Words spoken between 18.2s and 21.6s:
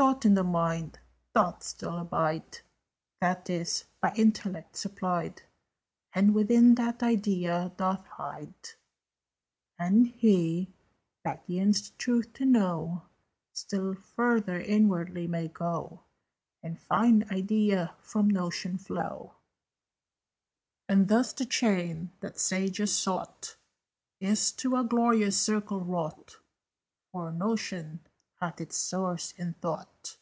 Notion flow: "And thus the